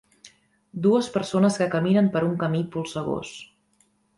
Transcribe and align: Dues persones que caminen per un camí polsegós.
Dues 0.85 1.09
persones 1.17 1.59
que 1.63 1.67
caminen 1.75 2.09
per 2.17 2.25
un 2.31 2.35
camí 2.45 2.63
polsegós. 2.77 3.39